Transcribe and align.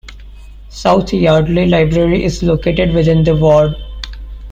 South 0.69 1.13
Yardley 1.13 1.67
Library 1.67 2.23
is 2.23 2.41
located 2.41 2.91
within 2.95 3.23
the 3.23 3.35
ward. 3.35 3.75